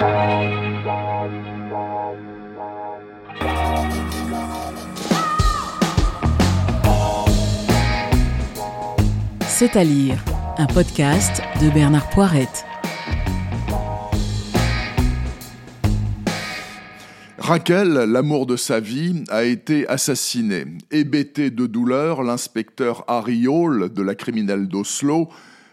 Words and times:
C'est 0.00 0.06
à 9.76 9.84
lire, 9.84 10.24
un 10.56 10.64
podcast 10.64 11.42
de 11.60 11.68
Bernard 11.68 12.08
Poirette. 12.08 12.64
Raquel, 17.36 17.92
l'amour 17.92 18.46
de 18.46 18.56
sa 18.56 18.80
vie, 18.80 19.22
a 19.28 19.44
été 19.44 19.86
assassiné. 19.86 20.64
Hébété 20.90 21.50
de 21.50 21.66
douleur, 21.66 22.22
l'inspecteur 22.22 23.04
Harry 23.06 23.46
Hall 23.46 23.92
de 23.92 24.02
la 24.02 24.14
criminelle 24.14 24.66
d'Oslo 24.66 25.28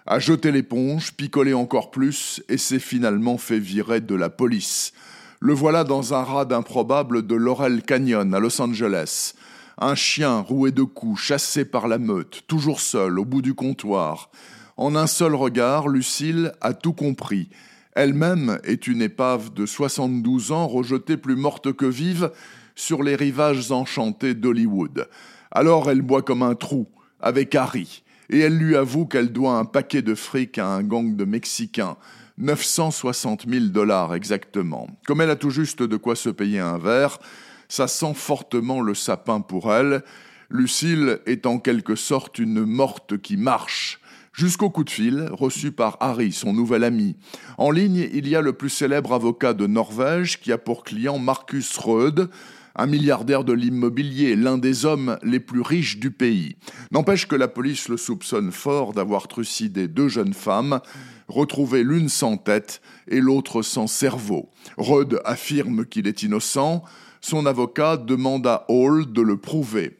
a 0.07 0.19
jeté 0.19 0.53
l'éponge, 0.53 1.13
picolé 1.13 1.53
encore 1.53 1.91
plus 1.91 2.41
et 2.47 2.57
s'est 2.57 2.79
finalement 2.79 3.37
fait 3.37 3.59
virer 3.59 3.99
de 3.99 4.15
la 4.15 4.29
police. 4.29 4.93
Le 5.41 5.53
voilà 5.53 5.83
dans 5.83 6.13
un 6.13 6.23
rade 6.23 6.53
improbable 6.53 7.27
de 7.27 7.35
Laurel 7.35 7.83
Canyon 7.83 8.33
à 8.33 8.39
Los 8.39 8.61
Angeles. 8.61 9.33
Un 9.77 9.95
chien 9.95 10.39
roué 10.39 10.71
de 10.71 10.83
coups, 10.83 11.21
chassé 11.21 11.65
par 11.65 11.89
la 11.89 11.97
meute, 11.97 12.43
toujours 12.47 12.79
seul 12.79 13.19
au 13.19 13.25
bout 13.25 13.41
du 13.41 13.53
comptoir. 13.53 14.31
En 14.77 14.95
un 14.95 15.07
seul 15.07 15.35
regard, 15.35 15.89
Lucille 15.89 16.53
a 16.61 16.73
tout 16.73 16.93
compris. 16.93 17.49
Elle-même 17.93 18.59
est 18.63 18.87
une 18.87 19.01
épave 19.01 19.53
de 19.53 19.65
72 19.65 20.53
ans 20.53 20.67
rejetée 20.67 21.17
plus 21.17 21.35
morte 21.35 21.73
que 21.73 21.85
vive 21.85 22.31
sur 22.75 23.03
les 23.03 23.15
rivages 23.15 23.71
enchantés 23.71 24.35
d'Hollywood. 24.35 25.09
Alors 25.51 25.91
elle 25.91 26.01
boit 26.01 26.21
comme 26.21 26.43
un 26.43 26.55
trou, 26.55 26.87
avec 27.19 27.53
Harry, 27.55 28.03
et 28.29 28.39
elle 28.39 28.57
lui 28.57 28.75
avoue 28.75 29.05
qu'elle 29.05 29.31
doit 29.31 29.57
un 29.57 29.65
paquet 29.65 30.01
de 30.01 30.15
fric 30.15 30.57
à 30.57 30.67
un 30.67 30.83
gang 30.83 31.15
de 31.15 31.25
Mexicains. 31.25 31.97
960 32.37 33.45
000 33.49 33.65
dollars 33.65 34.13
exactement. 34.13 34.87
Comme 35.07 35.21
elle 35.21 35.31
a 35.31 35.35
tout 35.35 35.49
juste 35.49 35.81
de 35.81 35.97
quoi 35.97 36.15
se 36.15 36.29
payer 36.29 36.59
un 36.59 36.77
verre, 36.77 37.19
ça 37.67 37.87
sent 37.87 38.13
fortement 38.13 38.81
le 38.81 38.93
sapin 38.93 39.41
pour 39.41 39.73
elle. 39.73 40.03
Lucille 40.49 41.19
est 41.25 41.45
en 41.45 41.59
quelque 41.59 41.95
sorte 41.95 42.39
une 42.39 42.63
morte 42.63 43.17
qui 43.17 43.37
marche. 43.37 43.99
Jusqu'au 44.33 44.69
coup 44.69 44.83
de 44.83 44.91
fil 44.91 45.29
reçu 45.31 45.71
par 45.71 45.97
Harry, 45.99 46.31
son 46.31 46.53
nouvel 46.53 46.83
ami. 46.83 47.15
En 47.57 47.71
ligne, 47.71 48.07
il 48.13 48.27
y 48.27 48.35
a 48.35 48.41
le 48.41 48.53
plus 48.53 48.69
célèbre 48.69 49.13
avocat 49.13 49.55
de 49.55 49.65
Norvège 49.65 50.39
qui 50.39 50.51
a 50.51 50.59
pour 50.59 50.83
client 50.83 51.17
Marcus 51.17 51.75
Rød, 51.75 52.29
un 52.77 52.85
milliardaire 52.85 53.43
de 53.43 53.53
l'immobilier, 53.53 54.35
l'un 54.35 54.57
des 54.57 54.85
hommes 54.85 55.17
les 55.23 55.39
plus 55.39 55.61
riches 55.61 55.97
du 55.97 56.11
pays. 56.11 56.55
N'empêche 56.91 57.27
que 57.27 57.35
la 57.35 57.47
police 57.47 57.89
le 57.89 57.97
soupçonne 57.97 58.51
fort 58.51 58.93
d'avoir 58.93 59.27
trucidé 59.27 59.87
deux 59.87 60.07
jeunes 60.07 60.33
femmes, 60.33 60.79
retrouvées 61.27 61.83
l'une 61.83 62.07
sans 62.09 62.37
tête 62.37 62.81
et 63.07 63.19
l'autre 63.19 63.63
sans 63.63 63.87
cerveau. 63.87 64.49
Rød 64.77 65.19
affirme 65.25 65.85
qu'il 65.85 66.07
est 66.07 66.23
innocent, 66.23 66.83
son 67.19 67.45
avocat 67.45 67.97
demande 67.97 68.45
à 68.45 68.65
Hall 68.69 69.11
de 69.11 69.21
le 69.21 69.37
prouver. 69.37 69.97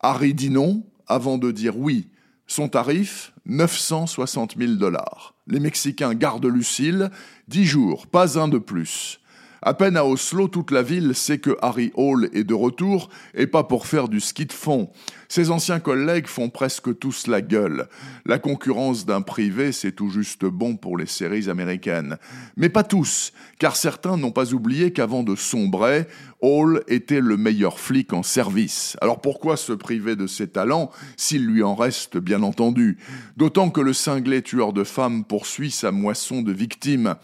Harry 0.00 0.34
dit 0.34 0.50
non 0.50 0.82
avant 1.06 1.38
de 1.38 1.50
dire 1.50 1.78
oui. 1.78 2.08
Son 2.46 2.68
tarif 2.68 3.32
960 3.46 4.56
000 4.58 4.72
dollars. 4.72 5.34
Les 5.46 5.60
Mexicains 5.60 6.14
gardent 6.14 6.46
Lucille, 6.46 7.10
dix 7.48 7.64
jours, 7.64 8.06
pas 8.06 8.38
un 8.38 8.48
de 8.48 8.58
plus. 8.58 9.20
À 9.66 9.72
peine 9.72 9.96
à 9.96 10.04
Oslo, 10.04 10.46
toute 10.46 10.70
la 10.70 10.82
ville 10.82 11.14
sait 11.14 11.38
que 11.38 11.56
Harry 11.62 11.90
Hall 11.94 12.28
est 12.34 12.44
de 12.44 12.52
retour, 12.52 13.08
et 13.34 13.46
pas 13.46 13.64
pour 13.64 13.86
faire 13.86 14.08
du 14.08 14.20
ski 14.20 14.44
de 14.44 14.52
fond. 14.52 14.90
Ses 15.26 15.50
anciens 15.50 15.80
collègues 15.80 16.26
font 16.26 16.50
presque 16.50 16.98
tous 16.98 17.28
la 17.28 17.40
gueule. 17.40 17.88
La 18.26 18.38
concurrence 18.38 19.06
d'un 19.06 19.22
privé, 19.22 19.72
c'est 19.72 19.92
tout 19.92 20.10
juste 20.10 20.44
bon 20.44 20.76
pour 20.76 20.98
les 20.98 21.06
séries 21.06 21.48
américaines. 21.48 22.18
Mais 22.58 22.68
pas 22.68 22.84
tous, 22.84 23.32
car 23.58 23.74
certains 23.74 24.18
n'ont 24.18 24.32
pas 24.32 24.52
oublié 24.52 24.92
qu'avant 24.92 25.22
de 25.22 25.34
sombrer, 25.34 26.06
Hall 26.42 26.84
était 26.88 27.22
le 27.22 27.38
meilleur 27.38 27.80
flic 27.80 28.12
en 28.12 28.22
service. 28.22 28.98
Alors 29.00 29.22
pourquoi 29.22 29.56
se 29.56 29.72
priver 29.72 30.14
de 30.14 30.26
ses 30.26 30.46
talents, 30.46 30.90
s'il 31.16 31.46
lui 31.46 31.62
en 31.62 31.74
reste 31.74 32.18
bien 32.18 32.42
entendu? 32.42 32.98
D'autant 33.38 33.70
que 33.70 33.80
le 33.80 33.94
cinglé 33.94 34.42
tueur 34.42 34.74
de 34.74 34.84
femmes 34.84 35.24
poursuit 35.24 35.70
sa 35.70 35.90
moisson 35.90 36.42
de 36.42 36.52
victimes. 36.52 37.14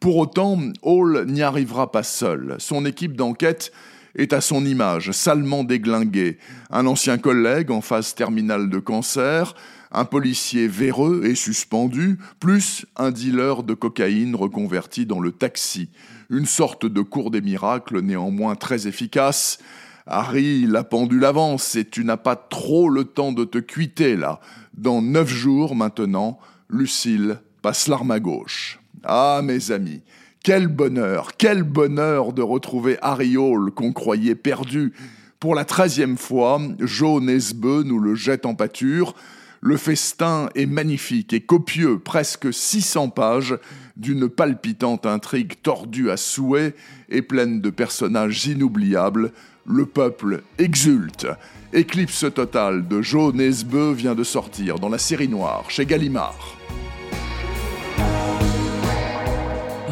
Pour 0.00 0.16
autant, 0.16 0.58
Hall 0.82 1.24
n'y 1.26 1.42
arrivera 1.42 1.90
pas 1.90 2.02
seul. 2.02 2.56
Son 2.58 2.84
équipe 2.84 3.16
d'enquête 3.16 3.72
est 4.14 4.32
à 4.32 4.40
son 4.40 4.64
image, 4.64 5.10
salement 5.12 5.64
déglinguée. 5.64 6.38
Un 6.70 6.86
ancien 6.86 7.18
collègue 7.18 7.70
en 7.70 7.80
phase 7.80 8.14
terminale 8.14 8.68
de 8.70 8.78
cancer, 8.78 9.54
un 9.92 10.04
policier 10.04 10.68
véreux 10.68 11.22
et 11.24 11.34
suspendu, 11.34 12.18
plus 12.40 12.86
un 12.96 13.10
dealer 13.10 13.62
de 13.62 13.74
cocaïne 13.74 14.34
reconverti 14.34 15.06
dans 15.06 15.20
le 15.20 15.32
taxi. 15.32 15.88
Une 16.28 16.46
sorte 16.46 16.86
de 16.86 17.00
cours 17.02 17.30
des 17.30 17.40
miracles 17.40 18.00
néanmoins 18.00 18.56
très 18.56 18.86
efficace. 18.86 19.58
Harry, 20.06 20.66
la 20.66 20.84
pendule 20.84 21.24
avance 21.24 21.74
et 21.74 21.84
tu 21.84 22.04
n'as 22.04 22.16
pas 22.16 22.36
trop 22.36 22.88
le 22.88 23.04
temps 23.04 23.32
de 23.32 23.44
te 23.44 23.58
cuiter 23.58 24.16
là. 24.16 24.40
Dans 24.74 25.02
neuf 25.02 25.28
jours 25.28 25.74
maintenant, 25.74 26.38
Lucille 26.68 27.38
passe 27.62 27.88
l'arme 27.88 28.10
à 28.10 28.20
gauche. 28.20 28.80
Ah, 29.08 29.40
mes 29.44 29.70
amis, 29.70 30.02
quel 30.42 30.66
bonheur, 30.66 31.36
quel 31.38 31.62
bonheur 31.62 32.32
de 32.32 32.42
retrouver 32.42 32.98
Harry 33.02 33.36
Hall 33.36 33.70
qu'on 33.70 33.92
croyait 33.92 34.34
perdu. 34.34 34.92
Pour 35.38 35.54
la 35.54 35.64
treizième 35.64 36.16
fois, 36.16 36.60
Joe 36.80 37.22
nous 37.22 38.00
le 38.00 38.14
jette 38.16 38.46
en 38.46 38.56
pâture. 38.56 39.14
Le 39.60 39.76
festin 39.76 40.48
est 40.56 40.66
magnifique 40.66 41.32
et 41.32 41.40
copieux, 41.40 42.00
presque 42.00 42.52
600 42.52 43.10
pages 43.10 43.56
d'une 43.96 44.28
palpitante 44.28 45.06
intrigue 45.06 45.54
tordue 45.62 46.10
à 46.10 46.16
souhait 46.16 46.74
et 47.08 47.22
pleine 47.22 47.60
de 47.60 47.70
personnages 47.70 48.46
inoubliables. 48.46 49.32
Le 49.66 49.86
peuple 49.86 50.42
exulte. 50.58 51.28
Éclipse 51.72 52.26
totale 52.34 52.88
de 52.88 53.02
Joe 53.02 53.32
Nesbeu 53.34 53.92
vient 53.92 54.16
de 54.16 54.24
sortir 54.24 54.80
dans 54.80 54.88
la 54.88 54.98
série 54.98 55.28
noire 55.28 55.70
chez 55.70 55.86
Gallimard. 55.86 56.56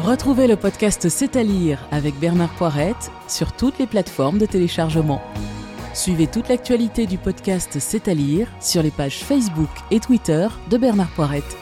Retrouvez 0.05 0.45
le 0.45 0.55
podcast 0.55 1.09
C'est 1.09 1.35
à 1.35 1.41
lire 1.41 1.87
avec 1.89 2.13
Bernard 2.19 2.53
Poirette 2.57 3.11
sur 3.27 3.53
toutes 3.53 3.79
les 3.79 3.87
plateformes 3.87 4.37
de 4.37 4.45
téléchargement. 4.45 5.19
Suivez 5.95 6.27
toute 6.27 6.47
l'actualité 6.47 7.07
du 7.07 7.17
podcast 7.17 7.77
C'est 7.79 8.07
à 8.07 8.13
lire 8.13 8.47
sur 8.61 8.83
les 8.83 8.91
pages 8.91 9.23
Facebook 9.23 9.71
et 9.89 9.99
Twitter 9.99 10.47
de 10.69 10.77
Bernard 10.77 11.09
Poirette. 11.15 11.57